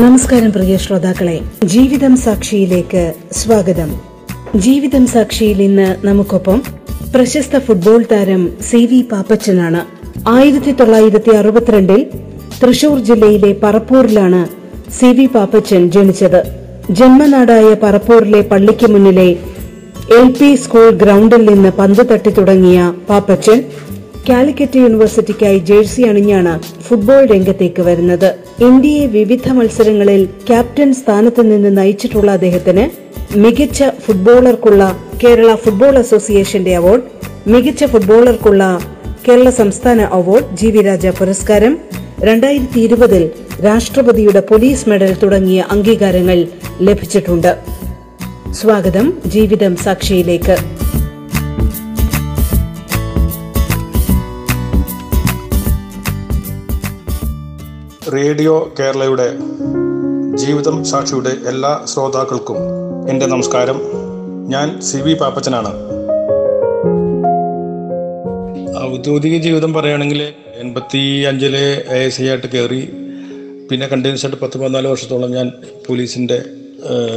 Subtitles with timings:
[0.00, 1.34] നമസ്കാരം പ്രിയ ശ്രോതാക്കളെ.
[1.64, 3.90] ജീവിതം സാക്ഷിയിലേക്ക് സ്വാഗതം.
[4.54, 6.62] ജീവിതം സാക്ഷിയിൽ ഇന്ന് നമുക്കൊപ്പം
[7.14, 9.82] പ്രശസ്ത ഫുട്ബോൾ താരം സി വി പാപ്പച്ചനാണ്.
[10.28, 12.00] ആയിരത്തി തൊള്ളായിരത്തി അറുപത്തിരണ്ടിൽ
[12.62, 14.42] തൃശൂർ ജില്ലയിലെ പറപ്പൂരിലാണ്
[14.98, 16.40] സി വി പാപ്പച്ചൻ ജനിച്ചത്.
[16.90, 19.28] ജന്മനാടായ പറപ്പൂരിലെ പള്ളിക്ക് മുന്നിലെ
[20.20, 23.60] എൽ പി സ്കൂൾ ഗ്രൗണ്ടിൽ നിന്ന് പന്ത് തട്ടി തുടങ്ങിയ പാപ്പച്ചൻ
[24.28, 28.30] കാലിക്കറ്റ് യൂണിവേഴ്സിറ്റിക്കായി ജേഴ്സി അണിഞ്ഞാണ് ഫുട്ബോൾ രംഗത്തേക്ക് വരുന്നത്.
[28.62, 32.84] ഇന്ത്യയെ വിവിധ മത്സരങ്ങളിൽ ക്യാപ്റ്റൻ സ്ഥാനത്ത് നിന്ന് നയിച്ചിട്ടുള്ള അദ്ദേഹത്തിന്
[33.38, 34.82] മികച്ച ഫുട്ബോളർക്കുള്ള
[35.24, 37.02] കേരള ഫുട്ബോൾ അസോസിയേഷന്റെ അവാർഡ്
[37.46, 38.62] മികച്ച ഫുട്ബോളർക്കുള്ള
[39.28, 41.78] കേരള സംസ്ഥാന അവാർഡ് ജി വി രാജ പുരസ്കാരം
[42.20, 43.30] രണ്ടായിരത്തി ഇരുപതിൽ
[43.64, 46.38] രാഷ്ട്രപതിയുടെ പോലീസ് മെഡൽ തുടങ്ങിയ അംഗീകാരങ്ങൾ
[46.80, 47.52] ലഭിച്ചിട്ടുണ്ട്.
[48.52, 50.56] സ്വാഗതം ജീവിതം സാക്ഷിയിലേക്ക്.
[58.08, 59.26] റേഡിയോ കേരളയുടെ
[60.36, 62.56] ജീവിതം സാക്ഷിയുടെ എല്ലാ ശ്രോതാക്കൾക്കും
[63.10, 63.80] എന്റെ നമസ്കാരം.
[64.48, 65.68] ഞാൻ സി വി പാപ്പച്ചനാണ്.
[68.82, 70.22] ഔദ്യോഗിക ജീവിതം പറയുകയാണെങ്കിൽ
[70.54, 72.92] എൺപത്തി അഞ്ചിലെ എ ഐ ആയിട്ട് കയറി
[73.70, 75.52] പിന്നെ കണ്ടിന്യൂസ് ആയിട്ട് പത്ത് പതിനാല് വർഷത്തോളം ഞാൻ
[75.88, 76.42] പോലീസിന്റെ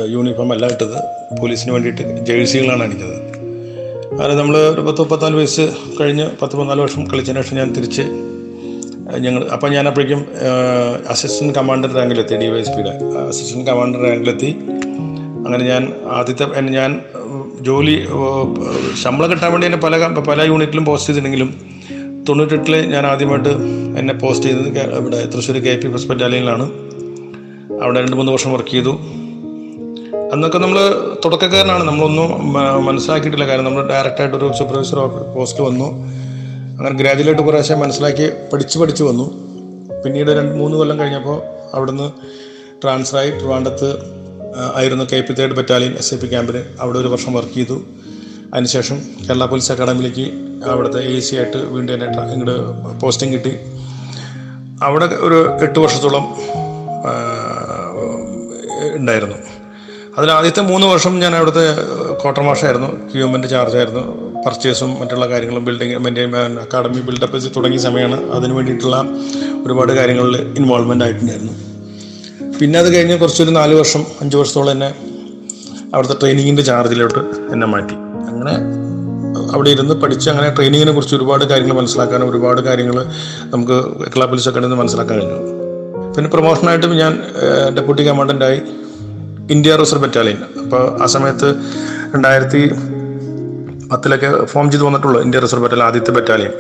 [0.08, 0.98] യൂണിഫോം അല്ല ഇട്ടത്.
[1.42, 3.18] പോലീസിന് വേണ്ടിയിട്ട് ജേഴ്സികളാണ് അണിഞ്ഞത്.
[4.24, 8.02] അത് നമ്മൾ ഒരു പത്ത് മുപ്പത്തിനാല് വയസ്സ് കഴിഞ്ഞ് പത്ത് പതിനാല് വർഷം കളിച്ചതിന് ശേഷം ഞാൻ തിരിച്ച്
[9.20, 10.26] ഞങ്ങൾ അപ്പം ഞാൻ അപ്പോഴേക്കും
[11.10, 12.94] അസിസ്റ്റന്റ് കമാൻഡർ റാങ്കിലെത്തി ഡി വൈ എസ് പിയുടെ
[13.28, 14.50] അസിസ്റ്റന്റ് കമാൻഡർ റാങ്കിലെത്തി
[15.46, 17.02] അങ്ങനെ ഞാൻ ആദ്യത്തെ ഞാൻ
[17.62, 18.08] ജോലി
[19.04, 21.76] ശമ്പളം കിട്ടാൻ വേണ്ടി എന്നെ പല പല യൂണിറ്റിലും പോസ്റ്റ് ചെയ്തിട്ടുണ്ടെങ്കിലും
[22.30, 23.50] തൊണ്ണൂറ്റെട്ടിൽ ഞാൻ ആദ്യമായിട്ട്
[24.00, 26.66] എന്നെ പോസ്റ്റ് ചെയ്തത് ഇവിടെ തൃശ്ശൂർ കെ പി ഹോസ്പിറ്റാലിയിലാണ്
[27.84, 28.94] അവിടെ രണ്ട് മൂന്ന് വർഷം വർക്ക് ചെയ്തു.
[30.34, 30.80] അന്നൊക്കെ നമ്മൾ
[31.26, 31.84] തുടക്കക്കാരനാണ്.
[31.84, 32.54] നമ്മളൊന്നും
[32.86, 33.48] മനസ്സിലാക്കിയിട്ടില്ല.
[33.48, 35.00] കാരണം നമ്മൾ ഡയറക്റ്റായിട്ട് ഒരു സൂപ്പർവൈസർ
[35.36, 35.88] പോസ്റ്റ് വന്നു.
[36.78, 39.26] അങ്ങനെ ഗ്രാജുവേറ്റ് പ്രാവശ്യം മനസ്സിലാക്കി പഠിച്ച് പഠിച്ച് വന്നു.
[40.04, 41.38] പിന്നീട് രണ്ട് മൂന്ന് കൊല്ലം കഴിഞ്ഞപ്പോൾ
[41.76, 42.08] അവിടുന്ന്
[42.84, 43.90] ട്രാൻസ്ഫറായി ട്രിവാൻഡത്ത്
[44.76, 47.78] ആയിരുന്നു K P third battalion S A P ക്യാമ്പിന് അവിടെ ഒരു വർഷം വർക്ക് ചെയ്തു.
[48.54, 50.26] അതിനുശേഷം കേരള പോലീസ് അക്കാഡമിയിലേക്ക്
[50.70, 52.58] അവിടുത്തെ എ സി ആയിട്ട് വീണ്ടും എന്നെ ഇങ്ങോട്ട്
[53.02, 53.54] പോസ്റ്റിംഗ് കിട്ടി.
[54.84, 56.26] അവിടെ ഒരു എട്ട് വർഷത്തോളം
[58.96, 59.38] ഉണ്ടായിരുന്നു.
[60.18, 61.64] അതിൽ ആദ്യത്തെ മൂന്ന് വർഷം ഞാൻ അവിടുത്തെ
[62.22, 64.04] ക്വാർട്ടർ മാഷായിരുന്നു ക്യൂമെന്റ് ചാർജായിരുന്നു
[64.46, 68.98] പർച്ചേസും മറ്റുള്ള കാര്യങ്ങളും ബിൽഡിംഗ് മെയിന്റെയിൻ അക്കാഡമി ബിൽഡപ്പ് തുടങ്ങിയ സമയമാണ് അതിന് വേണ്ടിയിട്ടുള്ള
[69.66, 71.54] ഒരുപാട് കാര്യങ്ങളിൽ ഇൻവോൾവ്മെന്റ് ആയിട്ടുണ്ടായിരുന്നു.
[72.60, 74.90] പിന്നെ അത് കഴിഞ്ഞ് കുറച്ചൊരു നാല് വർഷം അഞ്ച് വർഷത്തോളം എന്നെ
[75.94, 77.20] അവിടുത്തെ ട്രെയിനിങ്ങിന്റെ ചാർജിലോട്ട്
[77.54, 77.96] എന്നെ മാറ്റി.
[78.30, 78.56] അങ്ങനെ
[79.54, 82.98] അവിടെ ഇരുന്ന് പഠിച്ച് അങ്ങനെ ട്രെയിനിങ്ങിനെ കുറിച്ച് ഒരുപാട് കാര്യങ്ങൾ മനസ്സിലാക്കാനും ഒരുപാട് കാര്യങ്ങൾ
[83.46, 83.78] നമുക്ക്
[84.62, 85.42] നിന്ന് മനസ്സിലാക്കാൻ കഴിഞ്ഞു.
[86.16, 87.14] പിന്നെ പ്രൊമോഷനായിട്ടും ഞാൻ
[87.76, 88.60] ഡെപ്യൂട്ടി കമാൻഡന്റായി
[89.54, 90.40] ഇന്ത്യ റിസർവ് ബറ്റാലിയൻ.
[90.62, 91.48] അപ്പോൾ ആ സമയത്ത്
[92.14, 92.62] രണ്ടായിരത്തി
[93.92, 96.54] പത്തിലൊക്കെ ഫോം ചെയ്ത് വന്നിട്ടുള്ളൂ ഇന്ത്യ റിസർവ് ബറ്റാലിയൻ ആദ്യത്തെ ബറ്റാലിയൻ.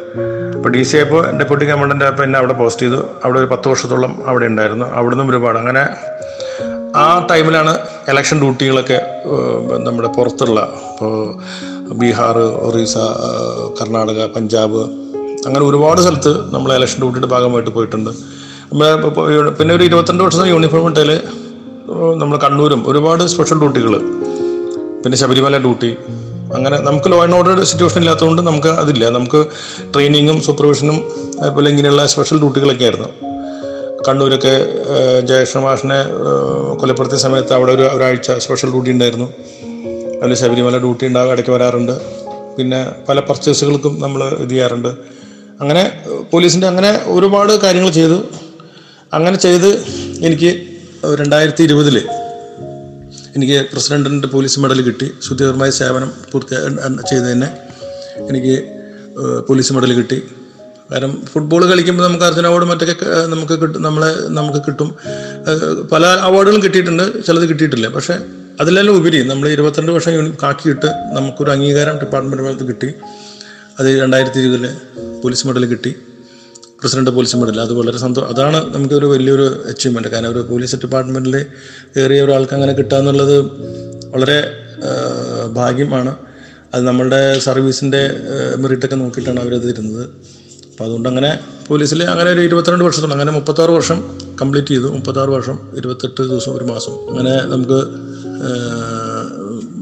[0.56, 3.00] അപ്പോൾ ഡി സി ആയപ്പോൾ ഡെപ്യൂട്ടി കമാൻഡന്റ് ആയപ്പോൾ എന്നെ അവിടെ പോസ്റ്റ് ചെയ്തു.
[3.24, 4.85] അവിടെ ഒരു പത്ത് വർഷത്തോളം അവിടെ ഉണ്ടായിരുന്നു.
[5.00, 5.57] അവിടുന്ന് ഒരുപാട്.
[5.63, 5.84] അങ്ങനെ
[7.03, 7.74] ആ ടൈമിലാണ്
[8.12, 9.00] ഇലക്ഷൻ ഡ്യൂട്ടികളൊക്കെ
[9.88, 10.59] നമ്മുടെ പുറത്തുള്ള
[10.91, 11.16] ഇപ്പോൾ
[12.01, 12.38] ബീഹാർ
[12.68, 12.97] ഒറീസ
[13.79, 14.84] കർണാടക പഞ്ചാബ്
[15.47, 18.12] അങ്ങനെ ഒരുപാട് സ്ഥലത്ത് നമ്മൾ ഇലക്ഷൻ ഡ്യൂട്ടിയുടെ ഭാഗമായിട്ട് പോയിട്ടുണ്ട്.
[19.57, 21.12] പിന്നെ ഒരു ഇരുപത്തിരണ്ട് വർഷം യൂണിഫോം ഇട്ടതിൽ
[22.22, 23.94] നമ്മൾ കണ്ണൂരും ഒരുപാട് സ്പെഷ്യൽ ഡ്യൂട്ടികൾ
[25.01, 25.90] പിന്നെ ശബരിമല ഡ്യൂട്ടി
[26.56, 29.09] അങ്ങനെ നമുക്ക് ലോ ആൻഡ് ഓർഡർ സിറ്റുവേഷൻ ഇല്ലാത്തതുകൊണ്ട് നമുക്ക് അതില്ല.
[29.09, 29.46] നമുക്ക്
[29.94, 30.97] ട്രെയിനിങ്ങും സൂപ്പർവിഷനും
[31.41, 33.09] അതുപോലെ ഇങ്ങനെയുള്ള സ്പെഷ്യൽ ഡ്യൂട്ടികളൊക്കെ ആയിരുന്നു.
[34.07, 34.53] കണ്ണൂരൊക്കെ
[35.28, 36.00] ജയകൃഷ്ണ മാഷിനെ
[36.81, 39.28] കൊലപ്പെടുത്തിയ സമയത്ത് അവിടെ ഒരു ഒരാഴ്ച സ്പെഷ്യൽ ഡ്യൂട്ടി ഉണ്ടായിരുന്നു.
[40.24, 41.95] അതിൽ ശബരിമല ഡ്യൂട്ടി ഉണ്ടാകും ഇടയ്ക്ക് വരാറുണ്ട്.
[42.57, 42.79] പിന്നെ
[43.09, 44.92] പല പർച്ചേസുകൾക്കും നമ്മൾ ഇത് ചെയ്യാറുണ്ട്.
[45.62, 45.83] അങ്ങനെ
[46.31, 48.18] പോലീസിന്റെ അങ്ങനെ ഒരുപാട് കാര്യങ്ങൾ ചെയ്തു.
[49.13, 49.69] അങ്ങനെ ചെയ്ത്
[50.27, 50.75] എനിക്ക്
[51.13, 51.98] രണ്ടായിരത്തി ഇരുപതിൽ
[53.36, 55.07] എനിക്ക് പ്രസിഡന്റിന്റെ പോലീസ് മെഡൽ കിട്ടി.
[55.28, 56.56] ശുദ്ധിപരമായ സേവനം പൂർത്തി
[57.10, 57.48] ചെയ്തതിന്
[58.30, 58.56] എനിക്ക്
[59.50, 60.18] പോലീസ് മെഡൽ കിട്ടി.
[60.92, 62.96] കാരണം ഫുട്ബോൾ കളിക്കുമ്പോൾ നമുക്ക് അർജുന അവാർഡ് മറ്റൊക്കെ
[63.34, 64.90] നമുക്ക് കിട്ടും നമ്മളെ നമുക്ക് കിട്ടും.
[65.92, 67.25] പല അവാർഡുകളും കിട്ടിയിട്ടുണ്ട്.
[67.25, 67.88] ചിലത് കിട്ടിയിട്ടില്ല.
[67.88, 68.16] പക്ഷേ
[68.62, 72.90] അതിലെല്ലാം ഉപരി നമ്മൾ ഇരുപത്തിരണ്ട് വർഷം കാക്കിയിട്ട് നമുക്കൊരു അംഗീകാരം ഡിപ്പാർട്ട്മെന്റ് ഭാഗത്ത് കിട്ടി.
[73.80, 74.66] അത് രണ്ടായിരത്തി ഇരുപതിൽ
[75.24, 75.96] പോലീസ് മെഡൽ കിട്ടി.
[76.80, 81.36] പ്രസിഡന്റ് പോലീസ് മെഡൽ അത് വളരെ സന്തോഷം അതാണ് നമുക്കൊരു വലിയൊരു അച്ചീവ്മെന്റ് കാരണം ഒരു പോലീസ് ഡിപ്പാർട്ട്മെന്റിൽ
[81.95, 83.36] കയറിയ ഒരാൾക്ക് അങ്ങനെ കിട്ടുക എന്നുള്ളത്
[84.13, 84.38] വളരെ
[85.60, 86.12] ഭാഗ്യമാണ്.
[86.74, 88.01] അത് നമ്മളുടെ സർവീസിന്റെ
[88.62, 90.04] മെറിറ്റൊക്കെ നോക്കിയിട്ടാണ് അവരത് തരുന്നത്
[90.72, 91.30] അപ്പോൾ അതുകൊണ്ട് അങ്ങനെ
[91.68, 94.00] പോലീസിൽ അങ്ങനെ ഒരു ഇരുപത്തിരണ്ട് വർഷത്തോളം അങ്ങനെ മുപ്പത്താറ് വർഷം
[94.42, 94.88] കംപ്ലീറ്റ് ചെയ്തു.
[94.95, 96.94] മുപ്പത്താറ് വർഷം ഇരുപത്തെട്ട് ദിവസം ഒരു മാസം.
[97.10, 97.80] അങ്ങനെ നമുക്ക്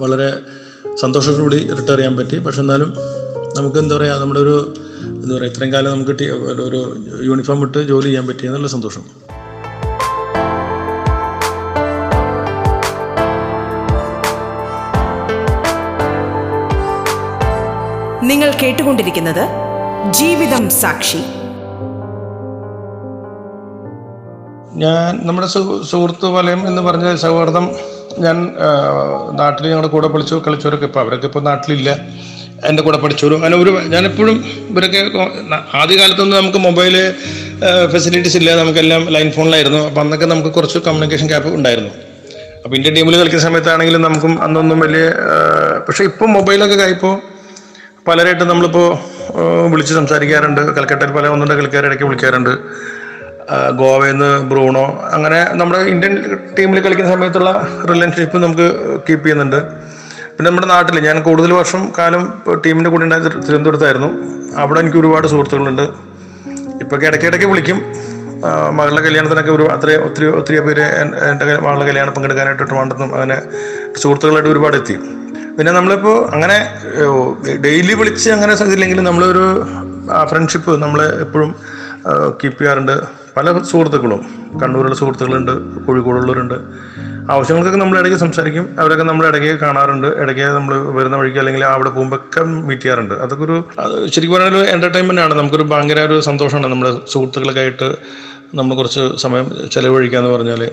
[0.04, 0.30] വളരെ
[1.02, 2.38] സന്തോഷത്തോടുകൂടി റിട്ടയർ ചെയ്യാൻ പറ്റി.
[2.46, 2.90] പക്ഷെ എന്നാലും
[3.58, 4.56] നമുക്ക് എന്താ പറയുക നമ്മുടെ ഒരു
[5.04, 9.02] എന്താ പറയുക ഇത്രയും കാലം നമുക്ക് ഒരു- യൂണിഫോം ഇട്ട് ജോലി ചെയ്യാൻ പറ്റിയ നല്ല സന്തോഷം.
[18.28, 19.50] നിങ്ങൾ കേട്ടുകൊണ്ടിരിക്കുന്നത്
[20.14, 21.18] ജീവിതം സാക്ഷി.
[24.76, 27.70] ഞാൻ നമ്മുടെ സു- സുഹൃത്ത് വലയം എന്ന് പറഞ്ഞ സൗഹാർദ്ദം
[28.20, 28.54] ഞാൻ
[29.32, 31.98] നാട്ടിൽ ഞങ്ങളുടെ കൂടെ പൊളിച്ചു കളിച്ചവരൊക്കെ ഇപ്പോൾ അവരൊക്കെ ഇപ്പോൾ നാട്ടിലില്ല.
[32.70, 34.38] എന്റെ കൂടെ പഠിച്ചവരും അങ്ങനെ ഒരു ഞാനെപ്പോഴും
[34.72, 35.00] ഇവരൊക്കെ
[35.82, 36.96] ആദ്യകാലത്തൊന്നും നമുക്ക് മൊബൈൽ
[37.94, 39.82] ഫെസിലിറ്റീസ് ഇല്ല നമുക്കെല്ലാം ലൈൻ ഫോണിലായിരുന്നു.
[39.90, 41.92] അപ്പം അന്നൊക്കെ നമുക്ക് കുറച്ച് കമ്മ്യൂണിക്കേഷൻ ഗ്യാപ്പ് ഉണ്ടായിരുന്നു.
[42.64, 45.06] അപ്പോൾ ഇന്ത്യൻ ടീമിൽ കളിക്കുന്ന സമയത്താണെങ്കിലും നമുക്കും അന്നൊന്നും വലിയ
[45.88, 47.16] പക്ഷേ ഇപ്പം മൊബൈലൊക്കെ കഴിപ്പോൾ
[48.08, 48.88] പലരായിട്ട് നമ്മളിപ്പോൾ
[49.72, 50.62] വിളിച്ച് സംസാരിക്കാറുണ്ട്.
[50.78, 52.54] കൽക്കട്ടയിൽ പല ഒന്നുണ്ട് കളിക്കാരിടയ്ക്ക് വിളിക്കാറുണ്ട്.
[53.80, 54.84] ഗോവയിൽ നിന്ന് ബ്രൂണോ
[55.16, 56.14] അങ്ങനെ നമ്മുടെ ഇന്ത്യൻ
[56.58, 57.52] ടീമിൽ കളിക്കുന്ന സമയത്തുള്ള
[57.90, 58.68] റിലേഷൻഷിപ്പ് നമുക്ക്
[59.08, 59.60] കീപ്പ് ചെയ്യുന്നുണ്ട്.
[60.36, 62.24] പിന്നെ നമ്മുടെ നാട്ടിൽ ഞാൻ കൂടുതൽ വർഷം കാലം
[62.66, 64.10] ടീമിന്റെ കൂടെ ഉണ്ടായിരുന്നു തിരുവനന്തപുരത്തായിരുന്നു.
[64.62, 65.86] അവിടെ എനിക്ക് ഒരുപാട് സുഹൃത്തുക്കളുണ്ട്.
[66.84, 67.80] ഇപ്പൊക്കെ ഇടയ്ക്കിടയ്ക്ക് വിളിക്കും.
[68.78, 70.86] മകളുടെ കല്യാണത്തിനൊക്കെ ഒരു അത്രയും ഒത്തിരി ഒത്തിരി പേര്
[71.32, 73.38] എന്റെ മകളുടെ കല്യാണം പങ്കെടുക്കാനായിട്ട് ട്രിവാൻഡ്രത്തും അങ്ങനെ
[74.02, 74.96] സുഹൃത്തുക്കളായിട്ട് ഒരുപാട് എത്തി.
[75.58, 76.58] പിന്നെ നമ്മളിപ്പോൾ അങ്ങനെ
[77.66, 79.46] ഡെയിലി വിളിച്ച് അങ്ങനെ ഇതില്ലെങ്കിലും നമ്മളൊരു
[80.32, 81.52] ഫ്രണ്ട്ഷിപ്പ് നമ്മൾ എപ്പോഴും
[82.42, 82.96] കീപ്പ് ചെയ്യാറുണ്ട്.
[83.38, 84.22] പല സുഹൃത്തുക്കളും.
[84.62, 85.54] കണ്ണൂരുള്ള സുഹൃത്തുക്കളുണ്ട്
[85.86, 86.58] കോഴിക്കോടുള്ളവരുണ്ട്.
[87.32, 88.66] ആവശ്യങ്ങൾക്കൊക്കെ നമ്മൾ ഇടയ്ക്ക് സംസാരിക്കും.
[88.82, 90.08] അവരൊക്കെ നമ്മൾ ഇടയ്ക്ക് കാണാറുണ്ട്.
[90.24, 93.14] ഇടയ്ക്ക് നമ്മൾ വരുന്ന വഴിക്ക് അല്ലെങ്കിൽ അവിടെ പോകുമ്പോഴൊക്കെ മീറ്റ് ചെയ്യാറുണ്ട്.
[93.24, 93.58] അതൊക്കെ ഒരു
[94.14, 95.34] ശരിക്കും പറഞ്ഞാൽ ഒരു എന്റർടൈൻമെന്റ് ആണ്.
[95.40, 97.90] നമുക്കൊരു ഭയങ്കര ഒരു സന്തോഷമാണ് നമ്മുടെ സുഹൃത്തുക്കളൊക്കെ ആയിട്ട്
[98.60, 100.64] നമ്മൾ കുറച്ച് സമയം ചെലവഴിക്കാന്ന് പറഞ്ഞാൽ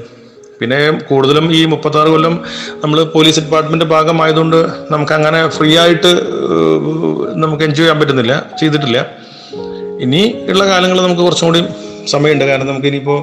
[0.61, 0.79] പിന്നെ
[1.11, 2.35] കൂടുതലും ഈ മുപ്പത്താറ് കൊല്ലം
[2.83, 4.57] നമ്മൾ പോലീസ് ഡിപ്പാർട്ട്മെന്റ് ഭാഗമായതുകൊണ്ട്
[4.95, 6.11] നമുക്ക് അങ്ങനെ ഫ്രീ ആയിട്ട്
[7.43, 8.99] നമുക്ക് എൻജോയ് ചെയ്യാൻ പറ്റുന്നില്ല ചെയ്തിട്ടില്ല.
[10.07, 11.63] ഇനി ഉള്ള കാലങ്ങളിൽ നമുക്ക് കുറച്ചും കൂടി
[12.15, 12.45] സമയമുണ്ട്.
[12.51, 13.21] കാരണം നമുക്ക് ഇനിയിപ്പോൾ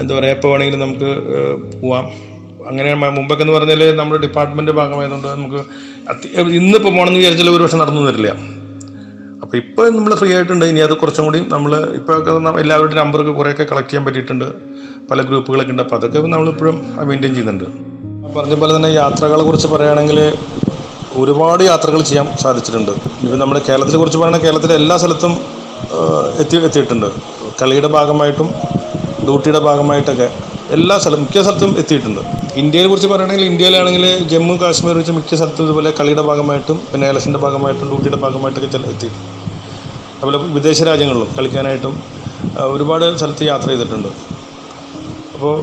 [0.00, 1.10] എന്താ പറയുക എപ്പോൾ വേണമെങ്കിലും നമുക്ക്
[1.82, 2.06] പോവാം.
[2.68, 5.60] അങ്ങനെ മുമ്പൊക്കെ എന്ന് പറഞ്ഞാൽ നമ്മുടെ ഡിപ്പാർട്ട്മെന്റ് ഭാഗമായതുകൊണ്ട് നമുക്ക്
[6.60, 8.30] ഇന്നിപ്പോ പോകണമെന്ന് വിചാരിച്ചാൽ ഒരു വർഷം നടന്നു തരില്ല
[9.44, 10.64] അപ്പൊ ഇപ്പൊ നമ്മൾ ഫ്രീ ആയിട്ടുണ്ട്.
[10.70, 12.12] ഇനി അത് കുറച്ചും കൂടി നമ്മൾ ഇപ്പൊ
[12.62, 14.46] എല്ലാവരുടെ നമ്പറൊക്കെ കുറെയൊക്കെ കളക്ട് ചെയ്യാൻ പറ്റിയിട്ടുണ്ട്.
[15.10, 15.82] പല ഗ്രൂപ്പുകളൊക്കെ ഉണ്ട്.
[15.84, 16.76] അപ്പൊ അതൊക്കെ നമ്മളിപ്പോഴും
[17.08, 17.66] മെയിന്റെയിൻ ചെയ്യുന്നുണ്ട്.
[18.36, 20.18] പറഞ്ഞ പോലെ തന്നെ യാത്രകളെ കുറിച്ച് പറയുകയാണെങ്കിൽ
[21.22, 22.92] ഒരുപാട് യാത്രകൾ ചെയ്യാൻ സാധിച്ചിട്ടുണ്ട്.
[23.24, 25.34] ഇപ്പം നമ്മുടെ കേരളത്തിനെ കുറിച്ച് പറയുകയാണെങ്കിൽ കേരളത്തിലെ എല്ലാ സ്ഥലത്തും
[26.42, 27.08] എത്തി എത്തിയിട്ടുണ്ട്.
[27.60, 28.48] കളിയുടെ ഭാഗമായിട്ടും
[29.26, 30.28] ഡ്യൂട്ടിയുടെ ഭാഗമായിട്ടൊക്കെ
[30.76, 32.22] എല്ലാ സ്ഥലം മിക്ക സ്ഥലത്തും എത്തിയിട്ടുണ്ട്.
[32.60, 37.86] ഇന്ത്യയെ കുറിച്ച് പറയുകയാണെങ്കിൽ ഇന്ത്യയിലാണെങ്കിൽ ജമ്മു കാശ്മീർ വെച്ച് മിക്ക സ്ഥലത്തും ഇതുപോലെ കളിയുടെ ഭാഗമായിട്ടും പിന്നെ ഇലക്ഷന്റെ ഭാഗമായിട്ടും
[37.90, 39.08] ഡ്യൂട്ടിയുടെ ഭാഗമായിട്ടൊക്കെ ചില എത്തി.
[40.18, 41.94] അതുപോലെ വിദേശ രാജ്യങ്ങളിലും കളിക്കാനായിട്ടും
[42.74, 44.10] ഒരുപാട് സ്ഥലത്ത് യാത്ര ചെയ്തിട്ടുണ്ട്.
[45.34, 45.54] അപ്പോൾ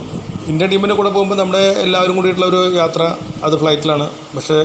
[0.52, 3.02] ഇന്ത്യ ടീമിന്റെ കൂടെ പോകുമ്പോൾ നമ്മുടെ എല്ലാവരും കൂടിയിട്ടുള്ള ഒരു യാത്ര
[3.46, 4.08] അത് ഫ്ലൈറ്റിലാണ്.
[4.36, 4.58] പക്ഷേ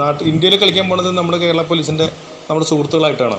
[0.00, 2.06] നാട്ടിൽ ഇന്ത്യയിൽ കളിക്കാൻ പോണത് നമ്മുടെ കേരള പോലീസിന്റെ
[2.48, 3.38] നമ്മുടെ സുഹൃത്തുക്കളായിട്ടാണ്.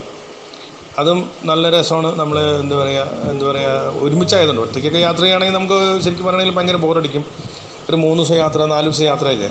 [1.02, 2.10] അതും നല്ല രസമാണ്.
[2.22, 4.62] നമ്മൾ എന്താ പറയുക എന്താ പറയുക ഒരുമിച്ചായതുകൊണ്ട്.
[4.66, 7.26] ഒറ്റയ്ക്കൊക്കെ യാത്ര ചെയ്യുകയാണെങ്കിൽ നമുക്ക് ശരിക്കും പറയുകയാണെങ്കിൽ ഭയങ്കര ബോറടിക്കും
[7.90, 9.50] ഒരു മൂന്ന് ദിവസം യാത്ര നാല് ദിവസം യാത്രയൊക്കെ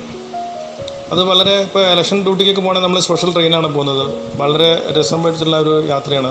[1.12, 4.04] അത് വളരെ ഇപ്പോൾ ഇലക്ഷൻ ഡ്യൂട്ടിക്കൊക്കെ പോകണമെങ്കിൽ നമ്മൾ സ്പെഷ്യൽ ട്രെയിനാണ് പോകുന്നത്.
[4.40, 6.30] വളരെ രസം പിടിച്ചുള്ള ഒരു യാത്രയാണ്.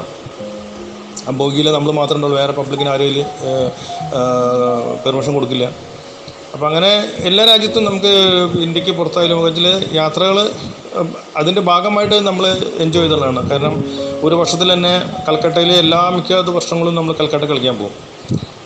[1.28, 3.26] ആ ബോഗിയിൽ നമ്മൾ മാത്രമേ ഉള്ളൂ വേറെ പബ്ലിക്കിന് ആരും
[5.04, 5.66] പെർമിഷൻ കൊടുക്കില്ല.
[6.54, 6.90] അപ്പം അങ്ങനെ
[7.30, 8.12] എല്ലാ രാജ്യത്തും നമുക്ക്
[8.66, 9.68] ഇന്ത്യയ്ക്ക് പുറത്തായാലും വെച്ചാൽ
[10.00, 10.38] യാത്രകൾ
[11.38, 12.46] അതിന്റെ ഭാഗമായിട്ട് നമ്മൾ
[12.86, 13.50] എൻജോയ് ചെയ്തുള്ളതാണ്.
[13.52, 13.76] കാരണം
[14.24, 14.94] ഒരു വർഷത്തിൽ തന്നെ
[15.30, 17.96] കൽക്കട്ടയിലെ എല്ലാ മിക്ക വർഷങ്ങളും നമ്മൾ കൽക്കട്ട കളിക്കാൻ പോകും.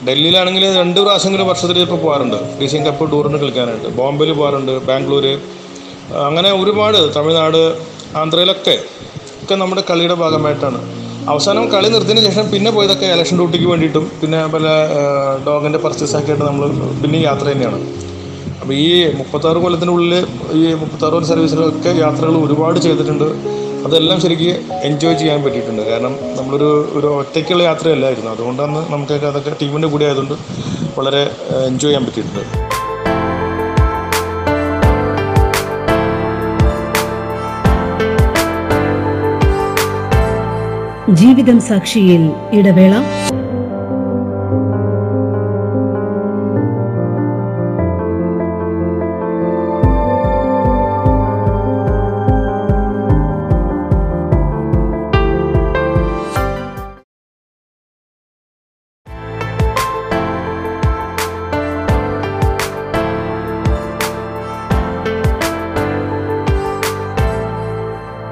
[0.06, 2.40] ഡൽഹിയിലാണെങ്കിൽ രണ്ട് പ്രാവശ്യമെങ്കിലും വർഷത്തിൽ ഇപ്പോൾ പോകാറുണ്ട്.
[2.64, 3.90] ഏഷ്യൻ കപ്പ് ടൂറിന് കളിക്കാനായിട്ട്.
[4.00, 5.26] ബോംബെയിൽ പോകാറുണ്ട് ബാംഗ്ലൂർ
[6.28, 7.62] അങ്ങനെ ഒരുപാട് തമിഴ്നാട്
[8.22, 8.76] ആന്ധ്രയിലൊക്കെ
[9.44, 10.80] ഒക്കെ നമ്മുടെ കളിയുടെ ഭാഗമായിട്ടാണ്.
[11.32, 14.66] അവസാനം കളി നിർത്തിയതിന് ശേഷം പിന്നെ പോയതൊക്കെ ഇലക്ഷൻ ഡ്യൂട്ടിക്ക് വേണ്ടിയിട്ടും പിന്നെ പല
[15.48, 16.68] ഡോഗിന്റെ പർച്ചേസ് ആക്കിയിട്ട് നമ്മൾ
[17.02, 17.80] പിന്നെ യാത്ര തന്നെയാണ്.
[18.62, 18.88] അപ്പോൾ ഈ
[19.20, 20.14] മുപ്പത്താറ് കൊല്ലത്തിനുള്ളിൽ
[20.60, 23.28] ഈ മുപ്പത്താറ് കൊല്ലം സർവീസിലൊക്കെ യാത്രകൾ ഒരുപാട് ചെയ്തിട്ടുണ്ട്.
[23.88, 25.82] അതെല്ലാം ശരിക്കും എൻജോയ് ചെയ്യാൻ പറ്റിയിട്ടുണ്ട്.
[25.90, 28.32] കാരണം നമ്മളൊരു ഒരു ഒറ്റയ്ക്കുള്ള യാത്രയല്ലായിരുന്നു.
[28.32, 30.36] അതുകൊണ്ടാണ് നമുക്കൊക്കെ അതൊക്കെ ടീമിന്റെ കൂടെ ആയതുകൊണ്ട്
[31.00, 31.24] വളരെ
[31.70, 32.44] എൻജോയ് ചെയ്യാൻ പറ്റിയിട്ടുണ്ട്.
[41.22, 42.24] ജീവിതം സാക്ഷിയിൽ
[42.60, 42.96] ഇടവേള.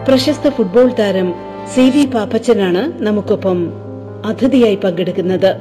[0.07, 1.27] പ്രശസ്ത ഫുട്ബോൾ താരം
[1.73, 3.59] സി വി പാപ്പച്ചനാണ് നമുക്കൊപ്പം
[4.25, 5.51] അതിഥിയായി പങ്കെടുക്കുന്നത്.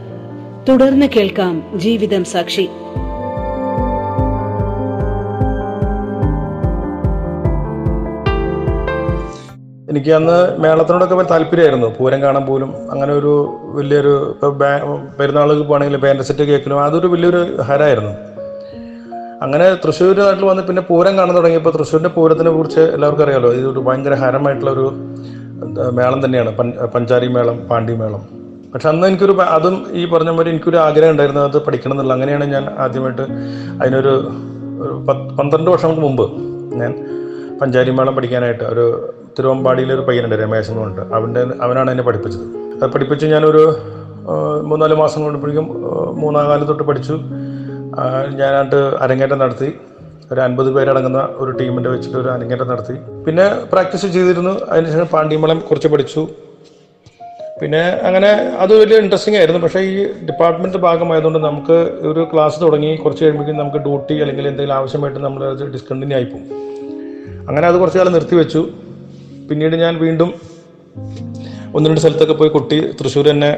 [0.68, 2.66] തുടർന്ന് കേൾക്കാം ജീവിതം സാക്ഷി.
[9.90, 11.86] എനിക്ക് അന്ന് മേളത്തിനോടൊക്കെ താല്പര്യമായിരുന്നു.
[11.98, 13.34] പൂരം കാണാൻ പോലും അങ്ങനെ ഒരു
[13.74, 14.14] വലിയൊരു
[15.18, 18.14] പെരുന്നാളുകൾ പോകണമെങ്കിൽ ബാൻഡ് സെറ്റ് കേൾക്കലും അതൊരു വലിയൊരു ഹരായിരുന്നു.
[19.44, 23.48] അങ്ങനെ തൃശ്ശൂർ നാട്ടിൽ വന്ന് പിന്നെ പൂരം കാണാൻ തുടങ്ങിയപ്പോൾ തൃശ്ശൂരിന്റെ പൂരത്തിനെ കുറിച്ച് എല്ലാവർക്കും അറിയാലോ.
[23.52, 24.86] ഇത് ഒരു ഭയങ്കര ഹരമായിട്ടുള്ള ഒരു
[25.92, 26.50] മേളം തന്നെയാണ്.
[26.94, 28.22] പഞ്ചാരി മേളം പാണ്ടി മേളം.
[28.74, 32.64] പക്ഷെ അന്ന് എനിക്കൊരു അതും ഈ പറഞ്ഞ പോലെ എനിക്കൊരു ആഗ്രഹം ഉണ്ടായിരുന്നു അത് പഠിക്കണം എന്നുള്ളത് അങ്ങനെയാണ് ഞാൻ
[32.84, 33.22] ആദ്യമായിട്ട്
[33.82, 34.14] അതിനൊരു
[35.38, 36.24] പന്ത്രണ്ട് വർഷങ്ങൾക്ക് മുമ്പ്
[36.80, 36.92] ഞാൻ
[37.60, 38.84] പഞ്ചാരി മേളം പഠിക്കാനായിട്ട് ഒരു
[39.38, 41.14] തിരുവമ്പാടിയിലെ ഒരു പയ്യനുണ്ട് രമേശ് എന്ന് പറഞ്ഞിട്ട്.
[41.14, 42.46] അവന്റെ അവനാണ് എന്നെ പഠിപ്പിച്ചത്.
[42.82, 43.62] അത് പഠിപ്പിച്ച് ഞാനൊരു
[44.64, 45.66] മൂന്നാൽ മാസം കൊണ്ടപ്പോഴേക്കും
[46.20, 47.16] മൂന്നാം കാലം തൊട്ട് പഠിച്ചു.
[48.36, 49.74] ഞാനായിട്ട് അരങ്ങേറ്റം നടത്തി.
[50.32, 53.24] ഒരു അൻപത് പേരടങ്ങുന്ന ഒരു ടീമിന്റെ വെച്ചിട്ട് ഒരു അരങ്ങേറ്റം നടത്തി.
[53.24, 54.60] പിന്നെ പ്രാക്ടീസ് ചെയ്തിരുന്നു.
[54.68, 56.28] അതിനുശേഷം പാണ്ഡിമളം കുറച്ച് പഠിച്ചു.
[57.62, 58.28] പിന്നെ അങ്ങനെ
[58.62, 59.60] അത് വലിയ ഇൻട്രസ്റ്റിംഗ് ആയിരുന്നു.
[59.60, 62.96] പക്ഷേ ഈ ഡിപ്പാർട്ട്മെന്റ് ഭാഗമായതുകൊണ്ട് നമുക്ക് ഒരു ക്ലാസ് തുടങ്ങി.
[62.96, 66.46] കുറച്ച് കഴിയുമ്പോഴേക്കും നമുക്ക് ഡ്യൂട്ടി അല്ലെങ്കിൽ എന്തെങ്കിലും ആവശ്യമായിട്ട് നമ്മൾ അത് ഡിസ്കണ്ടിന്യൂ ആയിപ്പോവും
[67.48, 68.58] അങ്ങനെ അത് കുറച്ച് കാലം നിർത്തിവെച്ചു.
[69.50, 70.34] പിന്നീട് ഞാൻ വീണ്ടും
[71.76, 73.50] ഒന്ന് രണ്ട് സ്ഥലത്തൊക്കെ പോയി കൊട്ടി തൃശ്ശൂർ തന്നെ